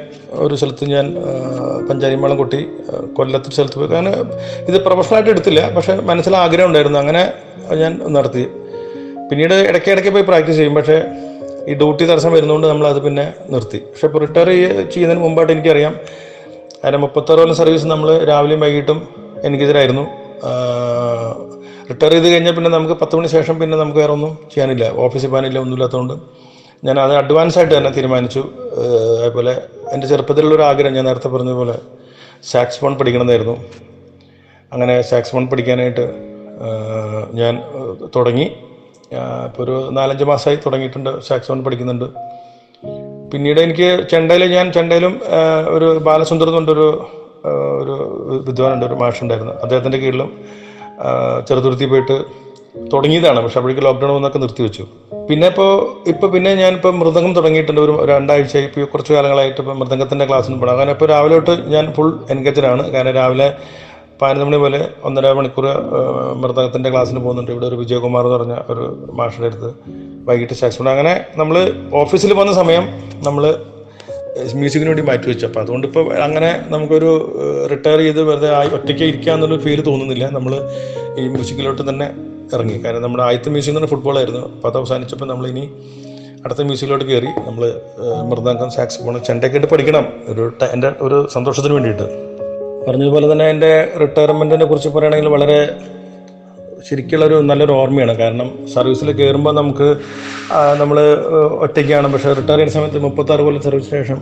[0.45, 1.07] ഒരു സ്ഥലത്ത് ഞാൻ
[1.89, 2.61] പഞ്ചാരിമേളം കൊട്ടി
[3.17, 3.89] കൊല്ലത്ത് സ്ഥലത്ത് പോയി.
[4.01, 4.13] അങ്ങനെ
[4.71, 6.99] ഇത് പ്രൊഫഷണലായിട്ട് എടുത്തില്ല പക്ഷെ മനസ്സിൽ ആഗ്രഹം ഉണ്ടായിരുന്നു.
[7.05, 7.23] അങ്ങനെ
[7.83, 8.45] ഞാൻ നടത്തി.
[9.31, 10.99] പിന്നീട് ഇടയ്ക്ക് ഇടയ്ക്ക് പോയി പ്രാക്ടീസ് ചെയ്യും പക്ഷേ
[11.71, 13.79] ഈ ഡ്യൂട്ടി തടസ്സം വരുന്നതുകൊണ്ട് നമ്മൾ അത് പിന്നെ നിർത്തി.
[13.91, 14.49] പക്ഷെ ഇപ്പോൾ റിട്ടയർ
[14.93, 15.95] ചെയ്യുന്നതിന് മുമ്പായിട്ട് എനിക്കറിയാം
[16.81, 18.99] അതിന്റെ മുപ്പത്താറ് കൊല്ലം സർവീസ് നമ്മൾ രാവിലെയും വൈകിട്ടും
[19.47, 20.05] എനിക്കെതിരായിരുന്നു.
[21.91, 25.59] റിട്ടയർ ചെയ്ത് കഴിഞ്ഞാൽ പിന്നെ നമുക്ക് പത്ത് മണി ശേഷം പിന്നെ നമുക്ക് വേറെ ഒന്നും ചെയ്യാനില്ല ഓഫീസിൽ പോകാനില്ല
[25.65, 26.15] ഒന്നുമില്ലാത്തതുകൊണ്ട്.
[26.85, 28.43] ഞാൻ അത് അഡ്വാൻസ് ആയിട്ട് തന്നെ തീരുമാനിച്ചു.
[29.19, 33.57] അതേപോലെ എന്റെ ചെറുപ്പത്തിലുള്ള ഒരു ആഗ്രഹം ഞാൻ നേരത്തെ പറഞ്ഞതുപോലെ പോലെ സാക്സ് ഫോൺ പഠിക്കണമെന്നായിരുന്നു.
[34.73, 36.05] അങ്ങനെ സാക്സ് ഫോൺ പഠിക്കാനായിട്ട്
[37.33, 37.63] ഞാൻ
[38.17, 38.47] തുടങ്ങി.
[39.45, 42.05] ഇപ്പോൾ ഒരു നാലഞ്ച് മാസമായി തുടങ്ങിയിട്ടുണ്ട് സാക്സ് ഫോൺ പഠിക്കുന്നുണ്ട്.
[43.33, 45.21] പിന്നീട് എനിക്ക് ചെണ്ടയിൽ ഞാൻ ചെണ്ടയിലും
[45.69, 46.89] ഒരു ബാലസുന്ദർ എന്ന് പറഞ്ഞൊരു
[47.83, 47.95] ഒരു
[48.47, 49.53] വിദ്വാനുണ്ട് ഒരു മാഷുണ്ടായിരുന്നു.
[49.65, 50.31] അദ്ദേഹത്തിന്റെ കീഴിലും
[51.49, 52.25] ചെറുതുരുത്തി പോയിട്ട്
[52.93, 53.41] തുടങ്ങിയതാണ്.
[53.41, 54.87] പക്ഷെ അപ്പോഴേക്ക് ലോക്ക്ഡൗൺ വന്നൊക്കെ നിർത്തിവെച്ചു.
[55.29, 55.71] പിന്നെ ഇപ്പോൾ
[56.13, 57.81] ഇപ്പോൾ പിന്നെ ഞാനിപ്പോൾ മൃദംഗം തുടങ്ങിയിട്ടുണ്ട്.
[57.87, 62.11] ഒരു രണ്ടാഴ്ച ഇപ്പോൾ കുറച്ച് കാലങ്ങളായിട്ട് ഇപ്പോൾ മൃദംഗത്തിന്റെ ക്ലാസ്സിന് പോകണം അങ്ങനെ ഇപ്പോൾ രാവിലെ തൊട്ട് ഞാൻ ഫുൾ
[62.35, 62.83] എൻഗേജഡ് ആണ്.
[62.95, 63.49] കാരണം രാവിലെ
[64.21, 65.67] പതിനൊന്ന് മണി പോലെ ഒന്നര മണിക്കൂർ
[66.43, 67.51] മൃദംഗത്തിന്റെ ക്ലാസ്സിന് പോകുന്നുണ്ട്.
[67.55, 68.85] ഇവിടെ ഒരു വിജയകുമാർ എന്ന് പറഞ്ഞ ഒരു
[69.19, 69.71] മാഷിന്റെ അടുത്ത്
[70.29, 71.57] വൈകിട്ട് ശാസ്ത്രം അങ്ങനെ നമ്മൾ
[72.03, 72.87] ഓഫീസിൽ വന്ന സമയം
[73.27, 73.45] നമ്മൾ
[74.61, 75.45] മ്യൂസിക്കിന് വേണ്ടി മാറ്റി വെച്ചു.
[75.49, 77.11] അപ്പോൾ അതുകൊണ്ട് ഇപ്പോൾ അങ്ങനെ നമുക്കൊരു
[77.73, 80.25] റിട്ടയർ ചെയ്ത് വെറുതെ ഒറ്റയ്ക്ക് ഇരിക്കുക എന്നൊരു ഫീൽ തോന്നുന്നില്ല.
[80.39, 80.55] നമ്മൾ
[81.21, 82.09] ഈ മ്യൂസിക്കിലോട്ട് തന്നെ
[82.55, 82.77] ഇറങ്ങി.
[82.85, 85.65] കാരണം നമ്മുടെ ആദ്യത്തെ മ്യൂസിയം പറഞ്ഞാൽ ഫുട്ബോളായിരുന്നു അപ്പോൾ അത് അവസാനിച്ചപ്പോൾ നമ്മൾ ഇനി
[86.45, 87.65] അടുത്ത മ്യൂസിയത്തിലോട്ട് കയറി നമ്മൾ
[88.31, 90.07] മൃദംഗം സാക്സ് പോകണം ചെണ്ടയൊക്കെ ആയിട്ട് പഠിക്കണം.
[90.29, 92.07] ഒരു എന്റെ ഒരു സന്തോഷത്തിന് വേണ്ടിയിട്ട്.
[92.89, 95.59] പറഞ്ഞതുപോലെ തന്നെ എന്റെ റിട്ടയർമെന്റിനെ കുറിച്ച് പറയുകയാണെങ്കിൽ വളരെ
[96.89, 98.15] ശരിക്കുള്ളൊരു നല്ലൊരു ഓർമ്മയാണ്.
[98.19, 99.89] കാരണം സർവീസിൽ കയറുമ്പോൾ നമുക്ക്
[100.81, 100.99] നമ്മൾ
[101.65, 102.13] ഒറ്റയ്ക്കാണ്.
[102.13, 104.21] പക്ഷേ റിട്ടയർ ചെയ്യുന്ന സമയത്ത് മുപ്പത്താറ് കൊല്ലം സർവീസിന് ശേഷം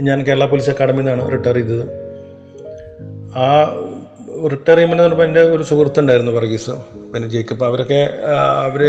[0.00, 1.84] ഞാൻ കേരള പോലീസ് അക്കാഡമിയിൽ നിന്നാണ് റിട്ടയർ ചെയ്തത്.
[3.36, 3.46] ആ
[4.50, 6.74] റിട്ടയർ ചെയ്യുമ്പോൾ പറഞ്ഞപ്പോൾ എന്റെ ഒരു സുഹൃത്തുണ്ടായിരുന്നു വർഗീസ്
[7.12, 7.64] പിന്നെ ജേക്കബ്.
[7.64, 8.00] അവരൊക്കെ
[8.66, 8.82] അവർ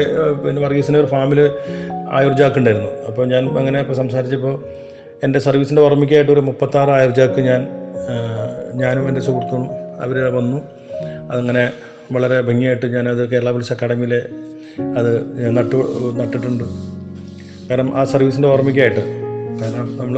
[0.44, 1.40] പിന്നെ വർഗീസിന്റെ ഒരു ഫാമിൽ
[2.18, 4.56] ആയുർജാക്ക് ഉണ്ടായിരുന്നു അപ്പോൾ ഞാൻ അങ്ങനെ ഇപ്പോൾ സംസാരിച്ചപ്പോൾ
[5.24, 7.62] എന്റെ സർവീസിന്റെ ഓർമ്മയ്ക്കായിട്ട് ഒരു മുപ്പത്താറ് ആയുർജാക്ക് ഞാൻ
[8.82, 9.64] ഞാനും എന്റെ സുഹൃത്തും
[10.04, 10.58] അവർ വന്നു.
[11.32, 11.64] അതങ്ങനെ
[12.12, 14.22] വളരെ ഭംഗിയായിട്ട് ഞാനത് കേരള പോലീസ് അക്കാഡമിയിലെ
[15.00, 15.12] അത്
[15.58, 15.78] നട്ടു
[16.20, 16.64] നട്ടിട്ടുണ്ട്.
[17.70, 19.04] കാരണം ആ സർവീസിന്റെ ഓർമ്മയ്ക്കായിട്ട്.
[19.62, 20.18] കാരണം നമ്മൾ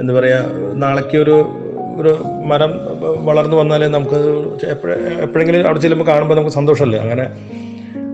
[0.00, 1.36] എന്താ പറയുക നാളേക്ക് ഒരു
[1.96, 2.70] ഒരു മരം
[3.24, 4.18] വളർന്നു വന്നാലേ നമുക്ക്
[4.66, 6.98] എപ്പോഴ- എപ്പോഴെങ്കിലും അവിടെ ചെല്ലുമ്പോൾ കാണുമ്പോൾ നമുക്ക് സന്തോഷമല്ലേ?
[6.98, 7.22] അങ്ങനെ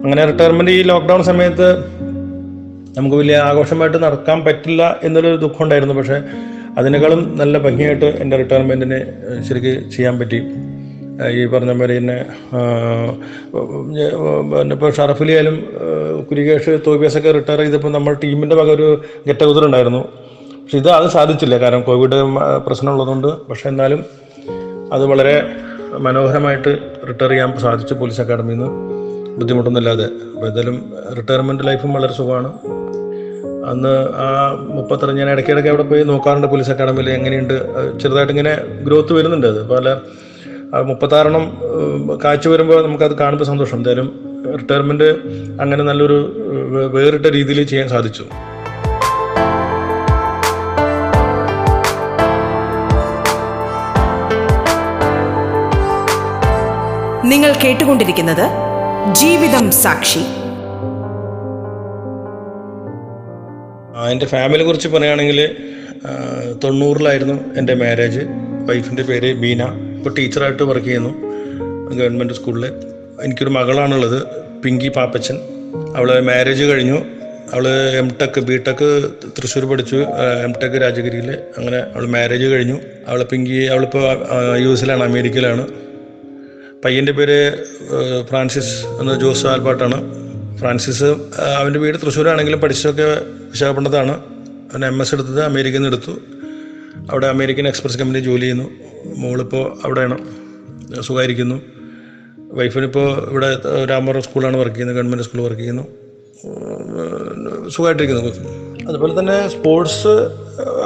[0.04, 1.78] അങ്ങനെ റിട്ടയർമെന്റ് ഈ ലോക്ക്ഡൗൺ സമയത്ത്
[2.98, 5.94] നമുക്ക് വലിയ ആഘോഷമായിട്ട് നടക്കാൻ പറ്റില്ല എന്നൊരു ദുഃഖം ഉണ്ടായിരുന്നു.
[5.94, 6.20] പക്ഷേ
[6.78, 8.98] അതിനേക്കാളും നല്ല ഭംഗിയായിട്ട് എന്റെ റിട്ടയർമെന്റിന്
[9.48, 10.42] ശരിക്ക് ചെയ്യാൻ പറ്റി.
[11.32, 12.24] ഈ പറഞ്ഞ പോലെ തന്നെ
[14.56, 15.56] പിന്നെ ഇപ്പോൾ ഷറഫലി ആയാലും
[16.30, 20.08] കുരികേഷ് തോബിയസൊക്കെ റിട്ടയർ ചെയ്തപ്പോൾ നമ്മൾ ടീമിന്റെ വക ഒരു ഗെറ്റ് ടുഗദർ ഉണ്ടായിരുന്നു.
[20.70, 21.58] പക്ഷെ ഇത് അത് സാധിച്ചില്ല.
[21.58, 22.16] കാരണം കോവിഡ്
[22.66, 23.26] പ്രശ്നമുള്ളതുകൊണ്ട്.
[23.26, 24.04] പക്ഷെ എന്നാലും
[24.92, 25.32] അത് വളരെ
[25.98, 26.72] മനോഹരമായിട്ട്
[27.08, 28.68] റിട്ടയർ ചെയ്യാൻ സാധിച്ചു പോലീസ് അക്കാഡമിയിൽ നിന്ന്
[29.38, 30.04] ബുദ്ധിമുട്ടൊന്നുമില്ലാതെ.
[30.04, 30.76] അപ്പോൾ ഏതായാലും
[31.16, 32.50] റിട്ടയർമെന്റ് ലൈഫും വളരെ സുഖമാണ്.
[33.70, 34.28] അന്ന് ആ
[34.76, 37.56] മുപ്പത്തറ് ഞാൻ ഇടയ്ക്കിടയ്ക്ക് അവിടെ പോയി നോക്കാറുണ്ട് പോലീസ് അക്കാഡമിയിൽ എങ്ങനെയുണ്ട്.
[38.00, 38.52] ചെറുതായിട്ട് ഇങ്ങനെ
[38.86, 39.46] ഗ്രോത്ത് വരുന്നുണ്ട്.
[39.46, 39.96] അത് പല
[40.90, 41.46] മുപ്പത്താറെണ്ണം
[42.24, 43.76] കാഴ്ച വരുമ്പോൾ നമുക്കത് കാണുമ്പോൾ സന്തോഷം.
[43.76, 44.08] എന്തായാലും
[44.60, 45.10] റിട്ടയർമെന്റ്
[45.62, 46.20] അങ്ങനെ നല്ലൊരു
[46.94, 48.26] വേറിട്ട രീതിയിൽ ചെയ്യാൻ സാധിച്ചു.
[57.24, 58.50] നിങ്ങൾ കേട്ടുകൊണ്ടിരിക്കുന്നത്
[59.14, 60.18] ജീവിതം സാക്ഷി.
[64.10, 65.56] എന്റെ ഫാമിലിയെ കുറിച്ച് പറയുകയാണെങ്കിൽ
[66.64, 68.20] തൊണ്ണൂറിലായിരുന്നു എന്റെ മാരേജ്.
[68.68, 69.64] വൈഫിന്റെ പേര് ബീന.
[69.64, 71.08] ഇപ്പോൾ ടീച്ചറായിട്ട് വർക്ക് ചെയ്യുന്നു
[71.96, 72.72] ഗവൺമെന്റ് സ്കൂളിൽ.
[73.22, 74.22] എനിക്കൊരു മകളാണുള്ളത്
[74.62, 75.36] പിങ്കി പാപ്പച്ചൻ.
[75.96, 76.98] അവൾ മാരേജ് കഴിഞ്ഞു.
[77.52, 79.96] അവൾ M Tech B Tech Thrissur പഠിച്ചു.
[80.44, 82.78] എം ടെക് രാജഗിരിയിൽ അങ്ങനെ അവൾ മാരേജ് കഴിഞ്ഞു.
[83.08, 84.02] അവൾ പിങ്കി അവളിപ്പോൾ
[84.58, 85.66] യു എസിലാണ് അമേരിക്കയിലാണ്.
[86.84, 87.64] പയ്യന്റെ പേര്
[88.28, 89.98] ഫ്രാൻസിസ് എന്ന ജോസ് ആൽബർട്ടാണ്.
[90.58, 91.04] ഫ്രാൻസിസ്
[91.58, 93.20] അവന്റെ വീട് തൃശ്ശൂരാണെങ്കിലും പഠിച്ചതൊക്കെ
[93.50, 94.12] വിശാഖപട്ടണത്താണ്.
[94.72, 96.18] അവൻ എം എസ് എടുത്തത് അമേരിക്കയിൽ നിന്ന് എടുത്തു.
[97.10, 98.70] അവിടെ അമേരിക്കൻ എക്സ്പ്രസ് കമ്പനി ജോലി ചെയ്യുന്നു.
[99.16, 100.16] മോളിപ്പോൾ അവിടെയാണ്
[101.00, 101.62] സുഖമായിരിക്കുന്നു.
[102.52, 103.58] വൈഫിനിപ്പോൾ ഇവിടെ
[103.90, 105.84] രാമപുരം സ്കൂളാണ് വർക്ക് ചെയ്യുന്നത് ഗവൺമെന്റ് സ്കൂളിൽ വർക്ക് ചെയ്യുന്നു.
[107.68, 108.30] സുഖമായിട്ടിരിക്കുന്നു.
[108.88, 110.14] അതുപോലെ തന്നെ സ്പോർട്സ്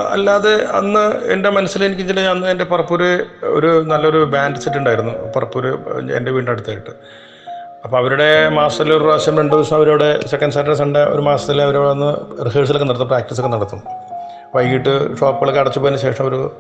[0.08, 5.12] അല്ലാതെ അന്ന് എന്റെ മനസ്സിൽ എനിക്ക് ചില അന്ന് എന്റെ പറപ്പൂര് ഒരു നല്ലൊരു ബാൻഡ് സെറ്റ് ഉണ്ടായിരുന്നു.
[5.36, 5.70] പറപ്പൂര്
[6.16, 6.90] എന്റെ വീടിന്റെ അടുത്തായിട്ട്.
[7.84, 12.10] അപ്പോൾ അവരുടെ മാസത്തിൽ ഒരു പ്രാവശ്യം രണ്ട് ദിവസം അവരുടെ സെക്കൻഡ് സാറ്റർഡേ സൺഡേ ഒരു മാസത്തിൽ അവർ വന്ന്
[12.46, 13.82] റിഹേഴ്സലൊക്കെ നടത്തും പ്രാക്ടീസൊക്കെ നടത്തും.
[14.54, 16.52] വൈകിട്ട് ഷോപ്പുകളൊക്കെ അടച്ചു പോയതിന് ശേഷം ഒരു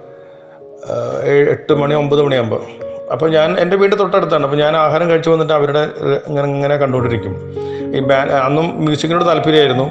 [1.50, 2.62] എട്ട് മണി ഒമ്പത് മണിയാകുമ്പോൾ
[3.12, 4.44] അപ്പോൾ ഞാൻ എന്റെ വീട് തൊട്ടടുത്താണ്.
[4.44, 5.82] അപ്പോൾ ഞാൻ ആഹാരം കഴിച്ചു വന്നിട്ട് അവരുടെ
[6.28, 7.34] ഇങ്ങനെ ഇങ്ങനെ കണ്ടുകൊണ്ടിരിക്കും.
[7.96, 9.86] ഈ ബാ അന്നും മ്യൂസിക്കിനോട് താല്പര്യമായിരുന്നു.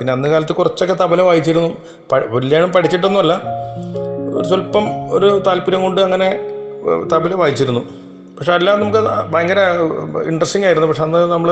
[0.00, 1.70] പിന്നെ അന്ന് കാലത്ത് കുറച്ചൊക്കെ തബല വായിച്ചിരുന്നു.
[2.28, 3.34] വല്യാണം പഠിച്ചിട്ടൊന്നുമല്ല.
[4.36, 6.28] ഒരു സ്വല്പം ഒരു താല്പര്യം കൊണ്ട് അങ്ങനെ
[7.12, 7.80] തബല വായിച്ചിരുന്നു.
[8.38, 8.98] പക്ഷെ അല്ലാതെ നമുക്ക്
[9.32, 9.60] ഭയങ്കര
[10.26, 10.88] ഇൻട്രസ്റ്റിംഗ് ആയിരുന്നു.
[10.88, 11.50] പക്ഷെ അന്ന് നമ്മൾ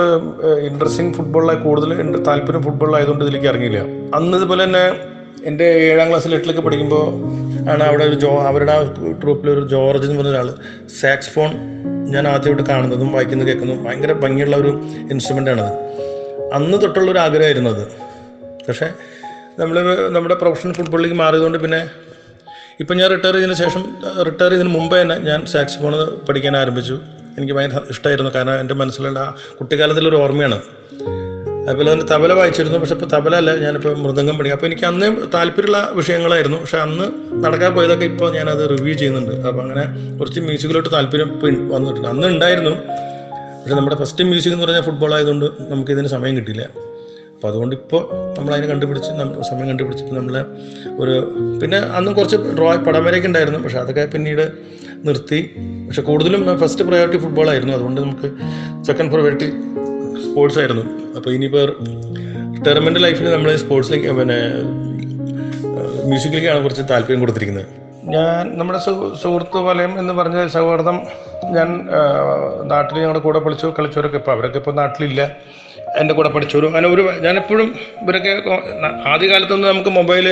[0.69, 3.81] ഇൻട്രസ്റ്റിംഗ് ഫുട്ബോളിലായി കൂടുതൽ താല്പര്യം ഫുട്ബോളിലായതുകൊണ്ട് ഇതിലേക്ക് ഇറങ്ങിയില്ല.
[4.15, 4.85] അന്ന് ഇതുപോലെ തന്നെ
[5.45, 7.05] എന്റെ ഏഴാം ക്ലാസ്സിൽ എട്ടിലൊക്കെ പഠിക്കുമ്പോൾ
[7.71, 8.81] ആണ് അവിടെ ഒരു ജോ അവരുടെ ആ
[9.23, 10.49] ട്രൂപ്പിൽ ഒരു ജോർജ് എന്ന് പറഞ്ഞ ഒരാൾ
[11.01, 11.51] സാക്സ് ഫോൺ
[12.15, 14.69] ഞാൻ ആദ്യമായിട്ട് കാണുന്നതും വായിക്കുന്നതും കേൾക്കുന്നതും ഭയങ്കര ഭംഗിയുള്ള ഒരു
[15.11, 15.73] ഇൻസ്ട്രുമെന്റ് ആണത്.
[16.55, 18.08] അന്ന് തൊട്ടുള്ള ഒരു ആഗ്രഹമായിരുന്നു അത്.
[18.69, 18.89] പക്ഷേ
[19.59, 19.77] നമ്മൾ
[20.09, 21.89] നമ്മുടെ പ്രൊഫഷണൽ ഫുട്ബോളിലേക്ക് മാറിയതുകൊണ്ട് പിന്നെ
[22.81, 23.97] ഇപ്പം ഞാൻ റിട്ടയർ ചെയ്തതിന് ശേഷം
[24.27, 26.99] റിട്ടയർ ചെയ്തതിന് മുമ്പേ തന്നെ ഞാൻ സാക്സ് ഫോൺ പഠിക്കാൻ ആരംഭിച്ചു.
[27.39, 30.63] എനിക്ക് ഭയങ്കര ഇഷ്ടമായിരുന്നു കാരണം എന്റെ മനസ്സിലുള്ള കുട്ടിക്കാലത്തിലൊരു ഓർമ്മയാണ്.
[31.69, 32.79] അതുപോലെ തന്നെ തബല വായിച്ചിരുന്നു.
[32.79, 36.59] പക്ഷെ ഇപ്പോൾ തബല അല്ല ഞാനിപ്പോൾ മൃദംഗം പഠിക്കും അപ്പോൾ എനിക്ക് അന്ന് താല്പര്യമുള്ള വിഷയങ്ങളായിരുന്നു.
[36.59, 37.07] പക്ഷെ അന്ന്
[37.45, 39.47] നടക്കാൻ പോയതൊക്കെ ഇപ്പോൾ ഞാനത് റിവ്യൂ ചെയ്യുന്നുണ്ട്.
[39.49, 39.85] അപ്പോൾ അങ്ങനെ
[40.19, 41.39] കുറച്ച് മ്യൂസിക്കിലോട്ട് താല്പര്യം
[41.75, 42.09] വന്നിട്ടുണ്ട്.
[42.09, 42.71] അന്ന് ഉണ്ടായിരുന്നു.
[43.61, 46.88] പക്ഷെ നമ്മുടെ ഫസ്റ്റ് മ്യൂസിക് എന്ന് പറഞ്ഞാൽ ഫുട്ബോൾ ആയതുകൊണ്ട് നമുക്ക് ഇതിന് സമയം കിട്ടിയില്ല.
[47.39, 48.01] അപ്പോൾ അതുകൊണ്ട് ഇപ്പോൾ
[48.39, 49.11] നമ്മൾ അതിനെ കണ്ടുപിടിച്ച്
[49.49, 50.35] സമയം കണ്ടുപിടിച്ചിട്ട് നമ്മൾ
[51.03, 51.13] ഒരു
[51.61, 53.61] പിന്നെ അന്ന് കുറച്ച് ഡ്രോ പടം വരെയൊക്കെ ഉണ്ടായിരുന്നു.
[53.65, 54.45] പക്ഷെ അതൊക്കെ പിന്നീട്
[55.09, 55.39] നിർത്തി.
[55.89, 57.75] പക്ഷെ കൂടുതലും ഫസ്റ്റ് പ്രയോറിറ്റി ഫുട്ബോൾ ആയിരുന്നു.
[57.75, 58.29] അതുകൊണ്ട് നമുക്ക്
[58.87, 59.49] സെക്കൻഡ് പ്രയോറിറ്റി
[60.25, 60.85] സ്പോർട്സ് ആയിരുന്നു.
[61.17, 61.65] അപ്പോൾ ഇനിയിപ്പോൾ
[62.57, 64.39] റിട്ടയർമെന്റ് ലൈഫിൽ നമ്മൾ സ്പോർട്സിലേക്ക് പിന്നെ
[66.09, 67.69] മ്യൂസിക്കിലേക്കാണ് കുറച്ച് താല്പര്യം കൊടുത്തിരിക്കുന്നത്.
[68.17, 68.81] ഞാൻ നമ്മുടെ
[69.23, 70.99] സുഹൃത്ത് വലയം എന്ന് പറഞ്ഞ സൗഹൃദം
[71.57, 71.69] ഞാൻ
[72.73, 75.23] നാട്ടിൽ ഞങ്ങളുടെ കൂടെ പഠിച്ചു കളിച്ചവരൊക്കെ ഇപ്പോൾ അവരൊക്കെ ഇപ്പോൾ നാട്ടിലില്ല.
[76.01, 77.69] എന്റെ കൂടെ പഠിച്ചവരും അങ്ങനെ ഒരു ഞാനെപ്പോഴും
[78.03, 78.33] ഇവരൊക്കെ
[79.13, 80.27] ആദ്യകാലത്തൊന്നും നമുക്ക് മൊബൈൽ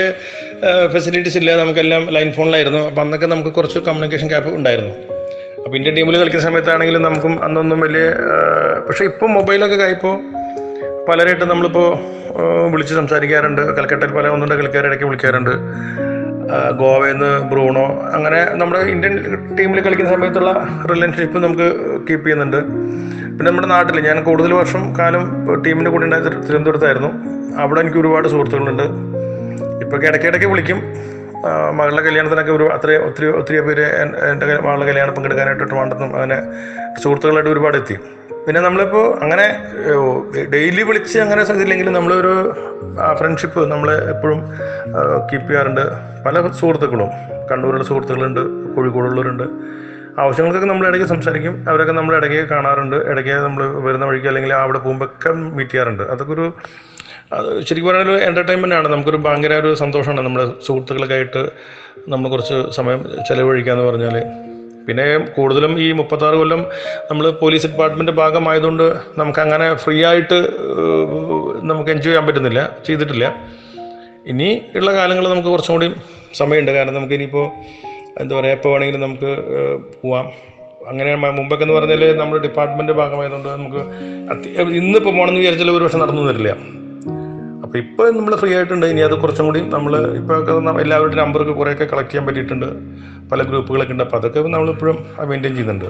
[0.93, 2.81] ഫെസിലിറ്റീസ് ഇല്ല നമുക്കെല്ലാം ലൈൻ ഫോണിലായിരുന്നു.
[2.89, 4.93] അപ്പം അന്നൊക്കെ നമുക്ക് കുറച്ച് കമ്മ്യൂണിക്കേഷൻ ഗ്യാപ്പ് ഉണ്ടായിരുന്നു.
[5.65, 8.03] അപ്പോൾ ഇന്ത്യൻ ടീമിൽ കളിക്കുന്ന സമയത്താണെങ്കിലും നമുക്കും അന്നൊന്നും വലിയ
[8.87, 10.15] പക്ഷേ ഇപ്പം മൊബൈലൊക്കെ കഴിപ്പോൾ
[11.09, 11.89] പലരായിട്ട് നമ്മളിപ്പോൾ
[12.71, 13.61] വിളിച്ച് സംസാരിക്കാറുണ്ട്.
[13.77, 15.53] കൽക്കട്ടയിൽ പല ഒന്നുണ്ട് കളിക്കാർ ഇടയ്ക്ക് വിളിക്കാറുണ്ട്.
[16.81, 19.13] ഗോവയിൽ നിന്ന് ബ്രൂണോ അങ്ങനെ നമ്മുടെ ഇന്ത്യൻ
[19.57, 20.51] ടീമിൽ കളിക്കുന്ന സമയത്തുള്ള
[20.91, 21.67] റിലേഷൻഷിപ്പ് നമുക്ക്
[22.07, 22.59] കീപ്പ് ചെയ്യുന്നുണ്ട്.
[23.37, 27.07] പിന്നെ നമ്മുടെ നാട്ടിൽ ഞാൻ കൂടുതൽ വർഷം കാലം ടീമിന്റെ കൂടെ ഉണ്ടായത് തിരുവനന്തപുരത്തായിരുന്നു.
[27.61, 28.83] അവിടെ എനിക്ക് ഒരുപാട് സുഹൃത്തുക്കളുണ്ട്.
[29.85, 30.81] ഇപ്പോൾ ഇടയ്ക്കിടയ്ക്ക് വിളിക്കും.
[31.73, 36.41] മകളുടെ കല്യാണത്തിനൊക്കെ ഒരു അത്ര ഒത്തിരി ഒത്തിരി പേര് എൻ- എന്റെ മകളുടെ കല്യാണം പങ്കെടുക്കാനായിട്ട് വേണ്ടെന്നും അങ്ങനെ
[37.03, 37.93] സുഹൃത്തുക്കളായിട്ട് ഒരുപാട് എത്തി.
[38.45, 39.63] പിന്നെ നമ്മളിപ്പോൾ അങ്ങനെ
[40.53, 42.55] ഡെയിലി വിളിച്ച് അങ്ങനെ ഇതില്ലെങ്കിലും നമ്മളൊരു
[43.17, 44.41] ഫ്രണ്ട്ഷിപ്പ് നമ്മൾ എപ്പോഴും
[45.33, 45.81] കീപ്പ് ചെയ്യാറുണ്ട്.
[46.25, 47.07] പല സുഹൃത്തുക്കളും.
[47.51, 49.43] കണ്ണൂരുള്ള സുഹൃത്തുക്കളുണ്ട് കോഴിക്കോടുള്ളവരുണ്ട്.
[50.21, 51.53] ആവശ്യങ്ങൾക്കൊക്കെ നമ്മൾ ഇടയ്ക്ക് സംസാരിക്കും.
[51.69, 52.95] അവരൊക്കെ നമ്മൾ ഇടയ്ക്ക് കാണാറുണ്ട്.
[53.11, 56.03] ഇടയ്ക്ക് നമ്മൾ വരുന്ന വഴിക്ക് അല്ലെങ്കിൽ അവിടെ പോകുമ്പോഴൊക്കെ മീറ്റ് ചെയ്യാറുണ്ട്.
[56.03, 56.45] അതൊക്കെ ഒരു
[57.67, 58.87] ശരിക്കും പറഞ്ഞാൽ ഒരു എന്റർടൈൻമെന്റ് ആണ്.
[58.87, 60.21] നമുക്കൊരു ഭയങ്കര ഒരു സന്തോഷമാണ്.
[60.27, 61.41] നമ്മുടെ സുഹൃത്തുക്കളൊക്കെ ആയിട്ട്
[62.13, 62.99] നമ്മൾ കുറച്ച് സമയം
[63.29, 64.17] ചെലവഴിക്കുക എന്ന് പറഞ്ഞാൽ
[64.87, 66.61] പിന്നെ കൂടുതലും ഈ മുപ്പത്താറ് കൊല്ലം
[67.09, 68.83] നമ്മൾ പോലീസ് ഡിപ്പാർട്ട്മെന്റ് ഭാഗമായതുകൊണ്ട്
[69.17, 70.37] നമുക്ക് അങ്ങനെ ഫ്രീ ആയിട്ട്
[71.71, 73.25] നമുക്ക് എൻജോയ് ചെയ്യാൻ പറ്റുന്നില്ല ചെയ്തിട്ടില്ല.
[74.27, 75.89] ഇനി ഉള്ള കാലങ്ങളിൽ നമുക്ക് കുറച്ചും കൂടി
[76.33, 76.71] സമയമുണ്ട്.
[76.71, 77.45] കാരണം നമുക്ക് ഇനിയിപ്പോൾ
[78.21, 79.31] എന്താ പറയുക എപ്പോൾ വേണമെങ്കിലും നമുക്ക്
[80.01, 80.27] പോവാം.
[80.91, 83.81] അങ്ങനെ മുമ്പൊക്കെ എന്ന് പറഞ്ഞാൽ നമ്മുടെ ഡിപ്പാർട്ട്മെന്റ് ഭാഗമായതുകൊണ്ട് നമുക്ക്
[84.81, 86.51] ഇന്നിപ്പോൾ പോകണമെന്ന് വിചാരിച്ചാൽ ഒരു പക്ഷെ നടന്നു തരില്ല
[87.65, 88.85] അപ്പോൾ ഇപ്പോൾ നമ്മൾ ഫ്രീ ആയിട്ടുണ്ട്.
[88.91, 89.93] ഇനി അത് കുറച്ചും കൂടി നമ്മൾ
[90.39, 92.67] ഒക്കെ നമ്പർ എല്ലാവരുടെ നമ്പറൊക്കെ കുറേയൊക്കെ കളക്ട് ചെയ്യാൻ പറ്റിയിട്ടുണ്ട്.
[93.31, 94.03] പല ഗ്രൂപ്പുകളൊക്കെ ഉണ്ട്.
[94.07, 94.97] അപ്പോൾ അതൊക്കെ നമ്മളിപ്പോഴും
[95.31, 95.89] മെയിന്റെയിൻ ചെയ്യുന്നുണ്ട്.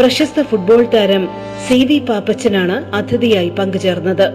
[0.00, 1.24] പ്രശസ്ത ഫുട്ബോൾ താരം
[1.68, 4.32] സി വി പാപ്പച്ചനാണ് അതിഥിയായി പങ്കുചേർന്നത്.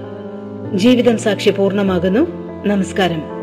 [0.78, 2.28] ജീവിതം സാക്ഷി പൂർണമാകുന്നു.
[2.68, 3.37] നമസ്കാരം.